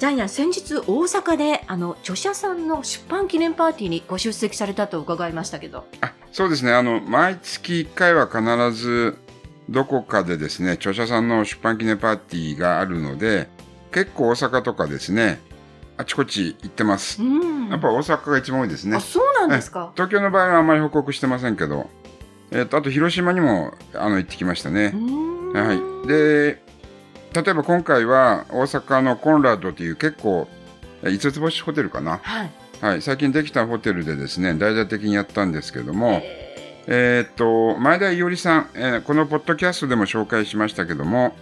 [0.00, 6.72] ジャイアン先日大阪であの著者さんの出版記念パーティーにご出席されたと伺いましたけどあ、そうですね。
[6.72, 9.18] あの、毎月1回は必ず、
[9.68, 13.50] どこかでですね、著者さんの出版記念パーティーがあるので、
[13.92, 15.38] 結構大阪とかですね、
[15.98, 17.22] あちこち行ってます。
[17.22, 19.00] うんやっぱ大阪が一番多いですねあ。
[19.00, 21.90] そうなんですか東京の場合はあまり報告してませんけど、
[22.52, 24.94] えっ、と、あと広島にも、あの、行ってきましたね
[25.52, 26.08] はい。
[26.08, 26.69] で、
[27.34, 30.48] 例えば今回は大阪のコンラッドという結構、
[31.02, 32.18] え五つ星ホテルかな。
[32.22, 32.50] はい
[32.80, 33.02] はい。
[33.02, 36.50] 最近できたホテルでですね、大々的にやったんですけども、え
[36.86, 41.34] えーっと、前田伊織さん、えーこのポッドキャストでも紹介しましたけども、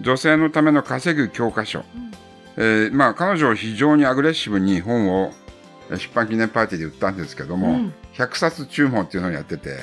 [0.00, 1.80] 女性のための稼ぐ教科書。
[1.80, 2.12] うん
[2.56, 5.32] えーまあ、彼女非常にアグレッシブに本を
[5.90, 9.78] えー出版記念パーティーで売ったんですけども、うん100冊注文っていうのをやってて、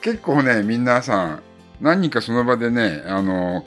[0.00, 1.42] 結構ね、皆さん、
[1.80, 3.66] 何人かその場でね、あの、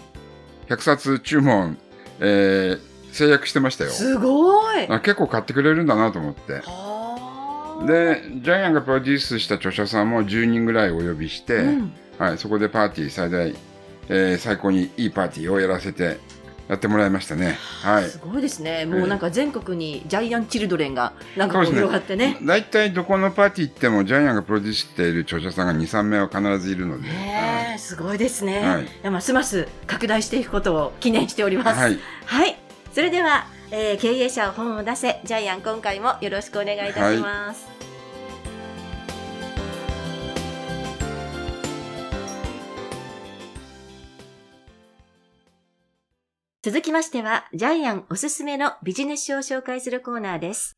[0.69, 1.77] 100冊注文、
[2.19, 3.89] えー制約してましたよ。
[3.89, 6.61] すごいあ結構買ってくれるんだなと思って。
[6.63, 13.55] はあで、ジャイアンがプロデュースした著者さんも10人ぐらいお呼びして、うんはい、そこでパーティー最大、
[14.09, 16.17] えー最高にいいパーティーをやらせて
[16.69, 17.57] やってもらいましたね。
[17.81, 18.09] はい。
[18.09, 27.09] すごいですねもうなんか全国にジャイアンチルドレンがなんか広がってね大体どこのパーティー行ってもジャイアンがプロデュースしている著者さんが2、3名は必ずいるので。
[27.79, 31.99] すごいですね、はいますます拡大していくことを記念しておりますはい。
[32.25, 32.59] はい、
[32.93, 37.78] それでは、えー経営者は本を出せジャイアン今回もよろしくお願いいたします。
[46.61, 50.77] 続きましては、ジャイアンおすすめのビジネス書を紹介するコーナーです。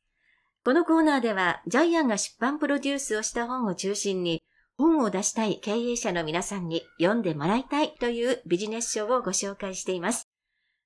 [0.64, 4.44] このコーナーでは、ジャイアンが出版プロデュースをした本を中心に、
[4.78, 10.30] 本を出したい経営者の皆さんに読んでもらいたいというビジネス書をご紹介しています。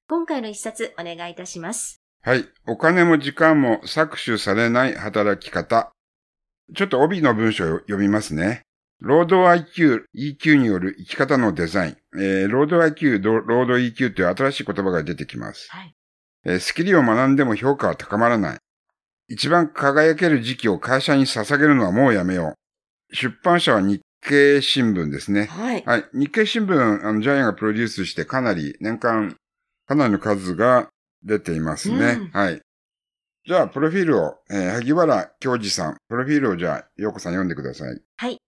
[0.07, 2.01] 今回の一冊お願いいたします。
[2.21, 2.45] はい。
[2.65, 5.91] お金も時間も搾取されない働き方。
[6.73, 8.61] ちょっと帯の文章を読みますね。
[9.01, 11.97] 労働 IQ、EQ による生き方のデザイン。
[12.17, 15.67] えー労働 IQ、ど労働 EQ という新しい言葉が出てきます。
[15.69, 15.93] はい。
[16.45, 18.59] えースキルを学んでも評価は高まらない。
[19.27, 22.55] 一番輝ける時期を会社に捧げるのはもうやめよ
[23.11, 23.15] う。
[23.15, 25.45] 出版社は日経新聞ですね。
[25.45, 25.83] はい。
[25.85, 26.05] はい。
[26.13, 29.35] 日経新聞、あの、ジャイアンがプロデュースしてかなり、年間、
[29.87, 30.89] かなりの数が
[31.23, 31.97] 出ていますね。
[31.97, 32.61] うんはい。
[33.47, 37.99] じゃあ、プロフィールを、えー萩原教授さん、プロフィールをじゃあ、ようこさん読んでください。
[38.17, 38.39] はい。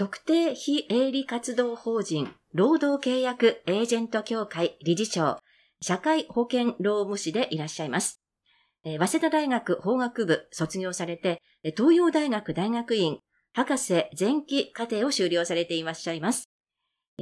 [0.00, 5.36] 特定非営利活動法人労働契約エージェント協会理事長、
[5.82, 8.22] 社会保険労務士でいらっしゃいます。
[8.82, 11.42] え早稲田大学法学部卒業されて、
[11.76, 13.18] 東洋大学大学院
[13.52, 16.48] 博士前期課程を修了されていらっしゃいます。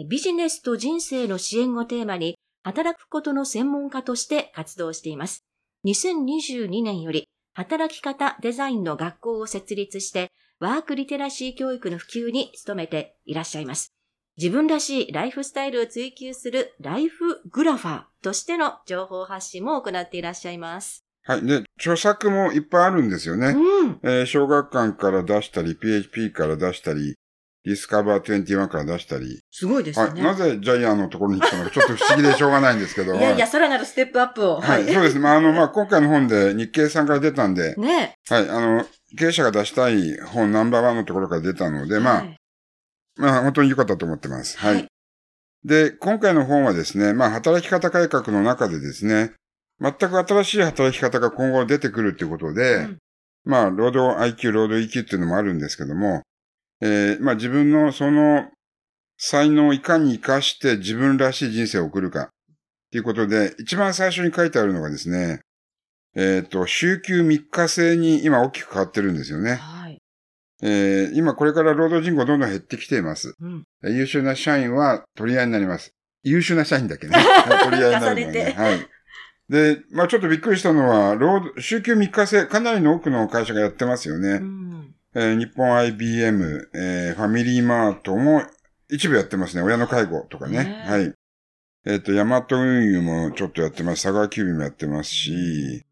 [0.09, 5.45] ビジネスと人生の支援をテーマに、働くことの専門家として活動しています。
[5.85, 10.31] 2022年より、働き方デザインの学校を設立して、
[10.61, 13.93] ワークリテラシー教育の普及に努めていらっしゃいます。
[14.37, 21.05] 自分らしいライフスタイルを追求するライフグラファーとしての情報発信も行っていらっしゃいます。
[21.25, 21.47] はい。
[21.47, 23.49] で、著作もいっぱいあるんですよね。
[23.49, 24.01] うん。
[24.03, 27.15] えー小学館から出したり、PHP から出したり、
[27.65, 29.41] ディスカバー21から出したり。
[29.53, 30.15] すごいですはい。
[30.15, 30.23] ね。
[30.23, 33.15] なぜジャイアンのところに来たのか、ちょっと不思議でしょうがないんですけど。
[33.15, 34.61] いやいや、さらなるステップアップを。
[34.61, 34.85] はい。
[34.93, 35.21] そうですね。
[35.21, 38.49] まあ、あの、まあ、今回の本で日経さんから出たんで、ねはい。
[38.49, 38.87] あの、
[39.17, 42.37] 経営者が出したい本ナンバーワンのところから出たので、まあ、はい
[43.17, 44.59] まあ、本当に良かったと思ってます。
[44.59, 44.75] はい。
[44.75, 44.89] はい
[45.65, 49.35] で、今回の本はですね、まあ、働き方改革の中でですね、
[49.81, 52.99] 全く新しい働き方が今後出てくるということで、うん
[53.45, 56.23] まあ、労働 IQ、労働 EQ っていうのもあるんですけども、
[56.81, 58.49] えーまあ、自分のその
[59.17, 62.29] 才能をいかに活かして自分らしい人生を送るかっ
[62.93, 65.41] ていうことで、一番最初に書いてあるのがですね、
[66.15, 69.55] えっ、と、週休3日制に今大きく変わってるんですよね。
[69.55, 69.99] はい。
[70.63, 73.35] えー今これから労働人口どんどん減ってきています。
[73.41, 73.65] うん。
[73.85, 75.95] えー優秀な社員は取り合いになります。
[76.25, 77.13] 優秀な社員だけね。
[77.17, 78.55] はい取り合いになるの重ね。
[78.57, 78.89] はい。
[79.49, 84.39] で、まあちょっとびっくりしたのは、労働、週休3日制、かなりの多くの会社がやってますようね。
[84.39, 84.95] ん。
[85.15, 88.43] えー日本 IBM、えーファミリーマートも
[88.91, 89.63] 一部やってますね。
[89.63, 90.85] 親の介護とかね。
[90.87, 91.13] はい。
[91.87, 94.03] えっ、と、ヤマト運輸もちょっとやってます。
[94.03, 95.85] 佐川急便もやってますし、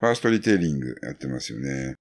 [0.00, 1.94] ファーストリテイリングやってますよね。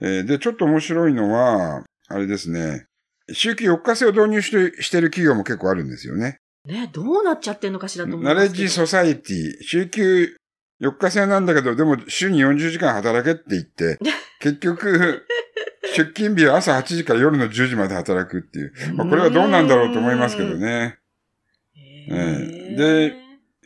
[0.00, 2.86] えーで、ちょっと面白いのは、あれですね。
[3.32, 6.38] 週休4日制を導入してしてる企業も結構あるんですよね。
[6.64, 8.24] ね、どうなっちゃってんのかしらと思。
[8.24, 10.36] ナレッジソサイティ、週休
[10.80, 13.98] 4日制なんだけど、でも週に40時間働けって言って、
[14.40, 15.24] 結局、
[15.94, 18.72] 出勤日は朝8時から夜の10時まで働くっていう。
[18.94, 20.98] まあ、これはどうなんだろうと思いますけどね。
[21.74, 22.76] へえー。
[22.76, 23.14] で、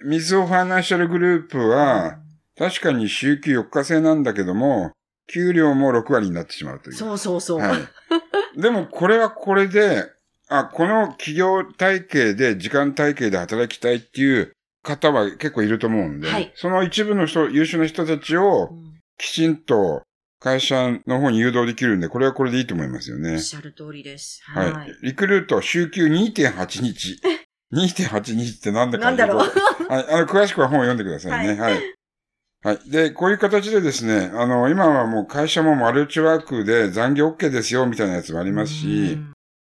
[0.05, 2.19] ミズオファイナンシャルグループは、
[2.61, 4.93] 確かに週休4日制なんだけども、
[5.33, 6.95] 給料も6割になってしまうという。
[6.95, 7.59] そうそうそう。
[7.59, 7.81] はい。
[8.61, 10.05] でもこれはこれで、
[10.49, 14.53] あ、この企業体系で、時間体系で働きたいっていう
[14.83, 20.03] 方は結構いると思うんで、はいその一部の人、優秀な人たちをうんきちんと
[20.39, 23.39] 会社の方に誘導できるんで、これはこれでいいと思いますよねおっ。
[23.39, 24.43] しゃる通りです。
[24.45, 24.73] はい。
[24.73, 24.95] はい。
[25.03, 27.21] リクルート、週休2.8日。
[27.73, 30.07] 2.8日ってなんだかなんだろうはい。
[30.09, 31.61] あの、詳しくは本を読んでくださいね。
[31.61, 31.75] はい。
[31.75, 31.83] はい。
[32.91, 39.33] で、こういう形でですね、あの、今はもう会社もマルチワークで残業 OK ですよ、みたいなやつもありますし、うん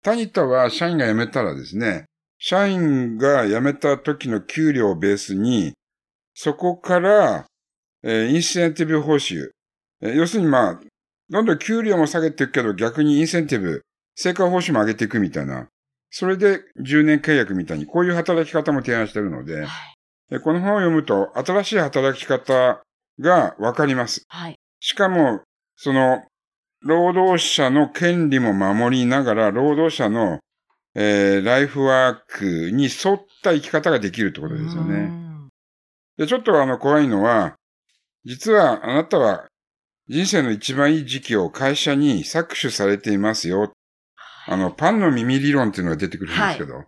[0.03, 2.07] タニタは社員が辞めたらですね、
[2.39, 5.75] 社員が辞めた時の給料をベースに、
[6.33, 7.45] そこから、
[8.03, 9.51] えーインセンティブ報酬。
[10.01, 10.81] えー要するにまあ、
[11.29, 13.83] どんどん給料も下げていくけど逆にインセンティブ、
[14.15, 15.69] 成果報酬も上げていくみたいな。
[16.11, 19.67] それで10年契約みたいに、こういう働き方も提案してるので、
[20.39, 22.83] この本を読むと新しい働き方
[23.19, 24.25] がわかります。
[24.29, 24.57] はい。
[24.79, 25.41] しかも、
[25.77, 26.23] その、
[26.83, 30.39] 労働者の権利も守りながら、労働者の、
[30.95, 34.99] えーライフワークに沿った生き方ができるってことですようね。
[35.07, 35.49] ん
[36.17, 37.55] で、ちょっとあの、怖いのは、
[38.25, 39.49] 実はあなたは
[40.11, 43.73] 人生の一番いい時期を会社に搾取されていますよ。
[44.47, 46.85] あの、パンの耳理論っていうのが出てくるんですけど、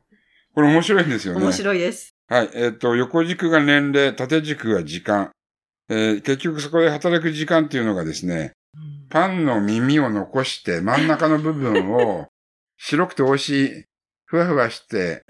[0.55, 1.41] これ面白いんですよね。
[1.41, 2.12] 面白いです。
[2.28, 2.50] はい。
[2.54, 5.30] えっ、と、横軸が年齢、縦軸が時間。
[5.88, 12.28] えー結局そこで働く時間っていうのがですね、うんパンの耳を残して真ん中の部分を
[12.78, 13.84] 白くて美味しい、
[14.24, 15.22] ふわふわして。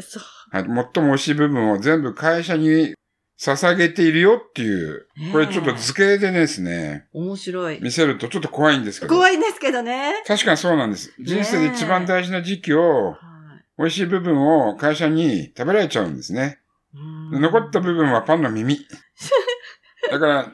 [0.53, 2.95] はい、最も美味しい部分を全部会社に
[3.41, 7.81] 捧げているよっていうこれちょっと図形でですね、面白い。
[7.83, 9.15] 見せるとちょっと怖いんですけど。
[9.17, 10.23] 怖いんですけどね。
[10.25, 11.13] 確かにそうなんです。
[11.19, 13.33] 人生で一番大事な時期を、はい
[13.79, 16.61] 美味しい部分を会社に食べられちゃうんですね。
[16.95, 18.79] 残った部分はパンの耳。
[20.11, 20.53] だから、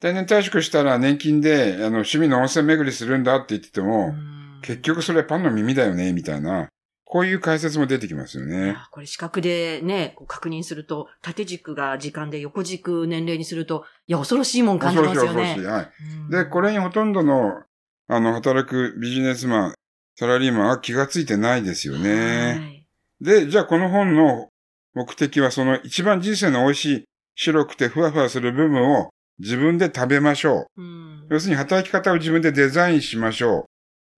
[0.00, 4.32] 定年退職したら年金で、あの、趣味の温泉巡りするんだって言ってても、うん
[4.62, 6.68] 結局それパンの耳だよね、みたいな、
[7.04, 8.76] こういう解説も出てきますよね。
[8.78, 15.54] あこれ視覚でね、確認すると、縦軸が時間で横軸年齢にすると、いや、恐ろしいもん感じ恐ろしいますよね。
[15.54, 15.66] 恐ろしい。
[15.66, 15.90] はい。
[16.22, 17.62] うんで、これにほとんどの、
[18.06, 19.74] あの、働くビジネスマン、
[20.14, 22.58] サラリーマンは気がついてないですよね。
[22.60, 22.82] はい
[23.22, 24.48] で、じゃあこの本の
[24.94, 27.04] 目的はその一番人生の美味しい、
[27.34, 29.08] 白くてふわふわする部分を
[29.38, 30.82] 自分で食べましょう。
[30.82, 33.64] うん要するに働き方を自分でデザインしましょう。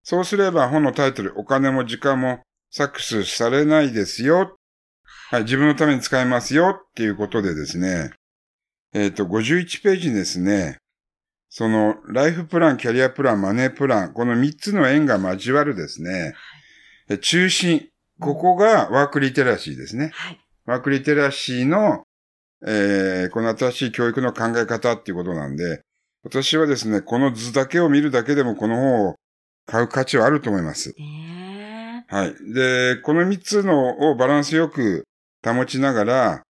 [0.02, 2.40] そうすれば本のタイトル、お金も時間も
[2.72, 4.56] 搾取されないですよ。
[5.30, 8.10] はい、自分のために使えますよっていうことでですね。
[8.92, 10.78] えっ、と、51ページにですね。
[11.48, 16.34] その、ライフプラン、キャリアプラン、マネープラン、この3つの円が交わるですね。
[17.08, 17.88] え中心。
[18.20, 20.10] ここがワークリテラシーですね。
[20.14, 20.43] はい。
[20.66, 22.04] ワークリテラシーの、
[22.66, 25.82] えーこの新しい教育の考え方っていうことなんで、
[26.22, 29.14] 私はですね、この図だけを見るだけでもこの本を
[29.66, 30.94] 買う価値はあると思います。
[30.98, 32.34] ねはい。
[32.54, 35.04] で、この3つのをバランスよく
[35.44, 36.42] 保ちながら、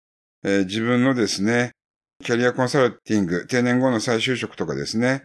[0.44, 1.72] えー自分のですね、
[2.24, 5.24] キャリアコンサルティング、定年後の再就職とかですね、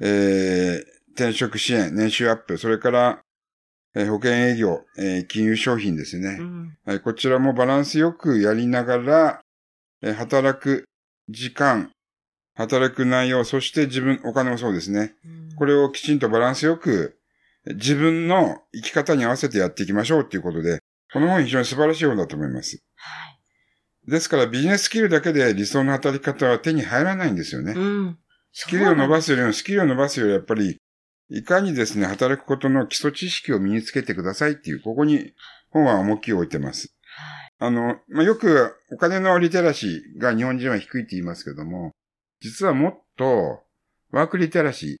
[0.00, 3.21] えー転職支援、年収アップ、それから、
[3.94, 6.38] えー保険営業、えー金融商品ですね。
[6.40, 9.40] うんはい、こちらもバランスよくやりながら、
[10.02, 10.84] えー働く
[11.28, 11.90] 時間、
[12.54, 15.14] 働く内容、そして自分、お金もそうですね。
[15.24, 17.18] うんこれをきちんとバランスよく、
[17.66, 20.80] 自分の生き方に合わせてやっていきましょうっていうことで、
[21.12, 22.78] この本非常に素晴らしい本だと思います。
[22.96, 23.32] はい
[24.08, 27.72] ですからビジネススキルだけで理想の働き方は手に入らないんですよね。
[27.76, 28.18] うん。
[28.52, 29.26] スキルを伸ばす。
[29.26, 30.78] すよりも、スキルを伸ばすよりやっぱり、
[31.34, 35.32] いかにですね、働くことの基礎知識を身につけてくださいっていう、ここに
[35.70, 36.94] 本は重きを置いてます。
[37.58, 41.92] あの、まあ、よくお金のリテラシーが日本人は低いって言いますけども、
[42.40, 43.62] 実はもっと
[44.10, 44.96] ワークリテラシー、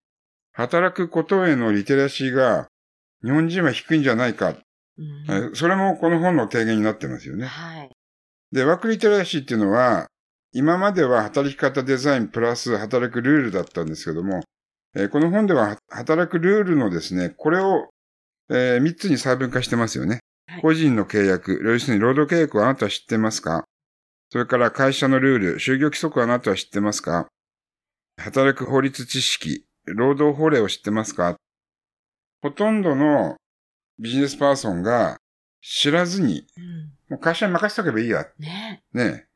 [0.52, 2.68] 働くことへのリテラシーが
[3.22, 4.50] 日本人は低いんじゃないか。
[4.50, 7.46] うんえそれもこの本の提言になってますよね。
[7.46, 7.90] はい。
[8.52, 10.08] で、ワークリテラシーっていうのは、
[10.52, 14.42] 今までは働き方デザインプラス働くルールだったんですけども、
[14.94, 17.88] えーこの本ではは働くルールのですね、これを、
[18.50, 20.20] え3つに細分化してますよね。
[20.46, 20.60] はい。
[20.60, 23.64] 個人の契約、要するに労働契約をあなたは知ってますか？
[24.30, 27.28] それから会社のルール、就業規則をあなたは知ってますか？
[28.18, 31.36] 働く法律知識、労働法令を知ってますか？
[32.42, 33.36] ほとんどの
[33.98, 35.16] ビジネスパーソンが
[35.62, 36.44] 知らずに、
[37.08, 38.26] もう会社に任せとけばいいや。
[38.38, 38.82] ね。
[38.92, 39.26] ね。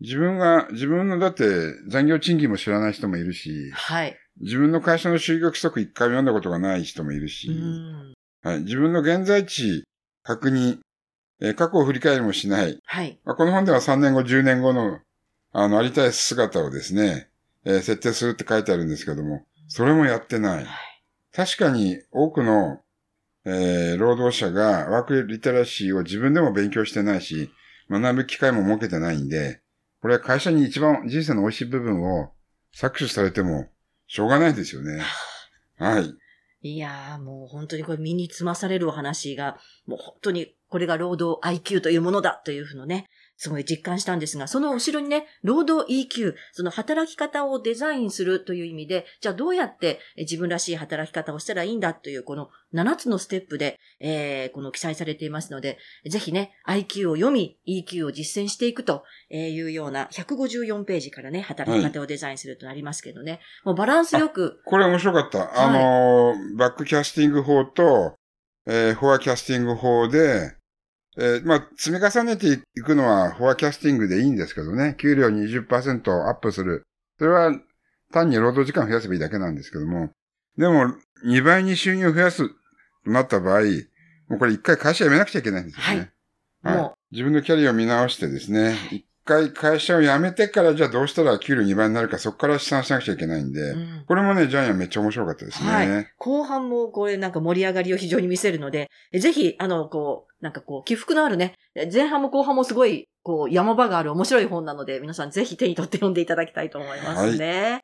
[0.00, 1.44] 自分が、自分のだって
[1.88, 4.16] 残業賃金も知らない人もいるし、はい。
[4.40, 8.14] 自分の会社の就業規則一回も読んだことがない人もいるし、うん。
[8.42, 9.84] はい、自分の現在地
[10.22, 10.78] 確認、
[11.40, 12.78] えー過去を振り返りもしない。
[12.84, 13.18] はい。
[13.24, 15.00] まあ、この本では3年後、10年後の、
[15.52, 17.28] あの、ありたい姿をですね、
[17.64, 20.66] えー設定するって書いてあるんですけども、それもやってない。
[21.32, 22.80] 確かに多くの、
[23.44, 27.50] えー労働者がワークリテラシーを自分でも勉強してないし、
[27.90, 29.60] 学ぶ機会も設けてないんで、
[30.00, 32.32] これは会社に一番人生の美味しい部分を
[32.74, 33.68] 搾取されても
[34.14, 35.02] しょうがないですよね。
[35.76, 36.14] はい。
[36.62, 65.60] いやー、もう本当にこれ身につまされるお話が、もう本当にこれが労働 IQ というものだというふうのね、すごい実感したんですが、その後ろにね、労働 EQ、その働き方をデザインするという意味で、じゃあどうやってえ自分らしい働き方をしたらいいんだという、この7つのステップで、えー、この記載されていますので、ぜひね、IQ を読み、EQ を実践していくというような154ページからね、働き方をデザインするとなりますけどね、もうバランスよく、これ面白かった。
[65.60, 68.14] あのーバックキャスティング法と、
[68.66, 70.54] えーフォアキャスティング法で、
[71.16, 74.96] えーまあ、積み重ねていくのはフォアキャスティングでいいんですけどね。
[74.98, 76.82] 給料20%アップする。
[77.18, 77.52] それは
[78.12, 80.10] 単に労働時間を増やせばいいだけなんですけども。
[80.58, 80.94] でも、
[81.24, 83.62] 2倍に収入を増やすとなった場合、
[84.28, 86.12] もうこれ一回会社辞めなくちゃいけないんですよね。
[86.62, 86.92] はい。
[87.12, 95.70] 自分のキャリアを見直してですね、一回会社を辞めてからじゃあどうしたら給料2倍になるかそこから試算しなくちゃいけないんで、うんこれもね、ジャイアンめっちゃ面白かったですね。
[95.70, 107.80] はい後半もこれなんか盛り上がりを非常に見せるので、えぜひ、あの、こう、なんかこう、起伏のあるね、え前半も後半もすごい、こう、山場がある面白い本なので、皆さんぜひ手に取って読んでいただきたいと思いますね。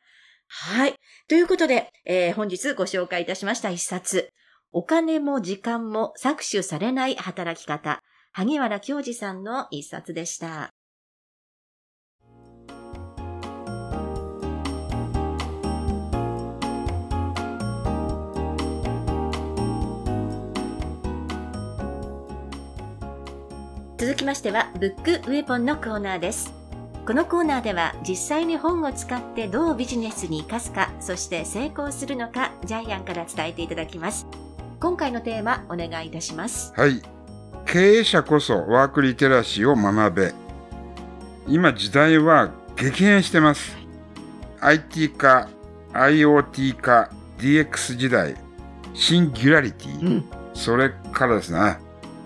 [0.46, 0.94] はい。
[1.26, 4.28] ということで、えー本日ご紹介いたしました一冊、
[4.72, 8.02] お金も時間も搾取されない働き方、
[8.32, 10.74] 萩原京二さんの一冊でした。
[24.00, 26.54] 続きましては、ブックウェポンのコーナーです。
[27.06, 34.26] このコーナーでは実際に本を使ってどうビジネスに活かすか、そして成功するのか、ジャイアンから伝えていただきます。
[34.80, 36.72] 今回のテーマ、お願いいたします。
[36.78, 37.02] はい。
[37.66, 40.32] 経営者こそワークリテラシーを学べ。
[41.46, 43.76] 今時代は激変してます。
[44.60, 45.50] IT 化、
[45.92, 48.34] IoT 化、DX 時代、
[48.94, 50.24] シンギュラリティ、ん。
[50.54, 51.76] それからですね、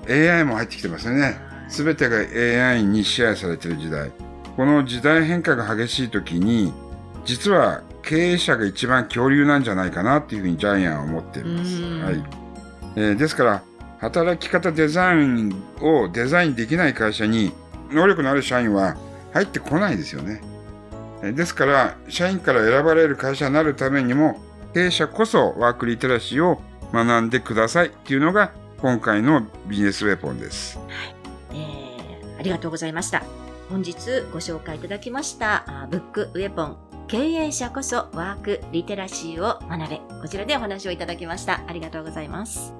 [0.09, 1.52] AI も入ってきてますよね。
[1.68, 4.11] すべてが AI に支配されている時代。
[4.56, 6.73] この時代変化が激しい時に、
[7.25, 11.83] 実は経営者が一番恐竜なんじゃないかなっていうふうにジャイアンは思っています。
[11.83, 12.25] うんはい。
[12.97, 13.62] えーですから、
[13.99, 17.52] 働き方デザインをデザインできない会社に、
[17.90, 18.97] 能力のある社員は
[19.33, 20.42] 入ってこないですよね。
[21.23, 24.40] えーですから、社員から選ばれる会社になるためにも、
[24.75, 26.61] 経営者こそワークリテラシーを
[26.92, 30.78] 学んでくださいっていうのが、今回のビジネスウェポンです。
[30.78, 31.13] えーあ
[32.44, 33.24] りがとうございました。
[33.68, 33.94] 本日
[34.32, 36.76] ご紹介いただきました、あブックウェポン、
[37.08, 40.00] 経営者こそワークリテラシーを学べ。
[40.20, 41.62] こちらでお話をいただきました。
[41.66, 42.72] ありがとうございます。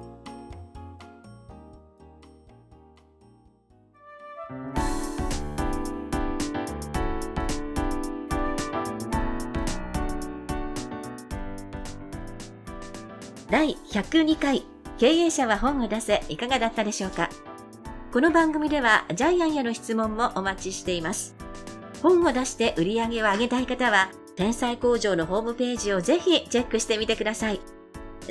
[13.49, 14.65] 第102回
[14.97, 17.24] 経営者は本を出せいかがだったでしょうか？
[18.15, 21.35] この番組ではジャイアンへの質問もお待ちしています。
[22.01, 27.59] 本を出して売り上げを上げたい方は、天才工場のホームページをぜひチェックしてみてください。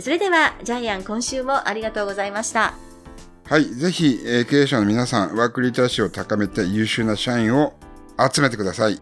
[0.00, 2.72] それでは、ジャイアン今週もありがとうございました。
[3.44, 3.66] はい。
[3.66, 7.74] ぜひ、えー経営者の皆さん、ワークリテラシーを高めて優秀な社員を
[8.32, 8.98] 集めてください。